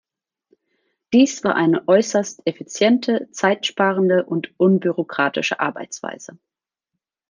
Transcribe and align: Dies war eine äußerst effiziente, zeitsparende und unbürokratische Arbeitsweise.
Dies 1.13 1.43
war 1.43 1.53
eine 1.55 1.87
äußerst 1.87 2.41
effiziente, 2.47 3.29
zeitsparende 3.31 4.25
und 4.25 4.51
unbürokratische 4.59 5.59
Arbeitsweise. 5.59 6.39